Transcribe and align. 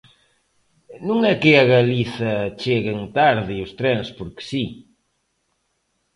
Non 1.07 1.19
é 1.31 1.33
que 1.41 1.51
a 1.55 1.63
Galiza 1.73 2.33
cheguen 2.61 2.99
tarde 3.17 3.55
os 3.65 3.71
trens 3.79 4.07
porque 4.17 4.43
si. 4.49 4.65